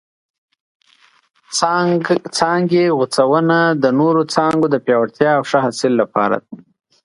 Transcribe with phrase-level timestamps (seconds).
[2.37, 6.49] څانګې غوڅونه د نورو څانګو د پیاوړتیا او ښه حاصل لپاره ده.